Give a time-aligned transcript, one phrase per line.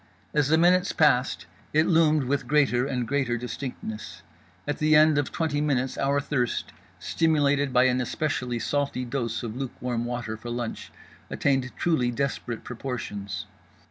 [0.33, 4.23] As the minutes passed, it loomed with greater and greater distinctness.
[4.67, 10.05] At the end of twenty minutes our thirst—stimulated by an especially salty dose of lukewarm
[10.05, 13.45] water for lunch—attained truly desperate proportions.